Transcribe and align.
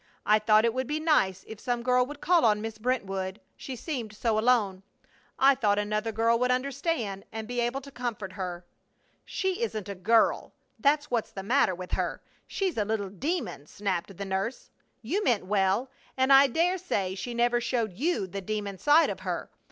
I 0.25 0.39
thought 0.39 0.65
it 0.65 0.73
would 0.73 0.87
be 0.87 0.99
nice 0.99 1.45
if 1.47 1.59
some 1.59 1.83
girl 1.83 2.03
would 2.07 2.21
call 2.21 2.43
on 2.43 2.59
Miss 2.59 2.79
Brentwood; 2.79 3.39
she 3.55 3.75
seemed 3.75 4.13
so 4.15 4.39
alone. 4.39 4.81
I 5.37 5.53
thought 5.53 5.77
another 5.77 6.11
girl 6.11 6.39
would 6.39 6.49
understand 6.49 7.23
and 7.31 7.47
be 7.47 7.59
able 7.59 7.81
to 7.81 7.91
comfort 7.91 8.33
her." 8.33 8.65
"She 9.25 9.61
isn't 9.61 9.87
a 9.87 9.93
girl, 9.93 10.53
that's 10.79 11.11
what's 11.11 11.31
the 11.31 11.43
matter 11.43 11.75
with 11.75 11.91
her; 11.91 12.19
she's 12.47 12.77
a 12.77 12.83
little 12.83 13.09
demon!" 13.09 13.67
snapped 13.67 14.17
the 14.17 14.25
nurse. 14.25 14.71
"You 15.03 15.23
meant 15.23 15.45
well, 15.45 15.91
and 16.17 16.33
I 16.33 16.47
dare 16.47 16.79
say 16.79 17.13
she 17.13 17.35
never 17.35 17.61
showed 17.61 17.93
you 17.93 18.25
the 18.25 18.41
demon 18.41 18.79
side 18.79 19.11
of 19.11 19.19
her. 19.19 19.51